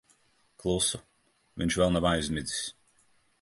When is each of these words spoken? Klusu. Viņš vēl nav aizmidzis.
Klusu. 0.63 0.99
Viņš 1.63 1.77
vēl 1.83 1.93
nav 1.97 2.09
aizmidzis. 2.13 2.65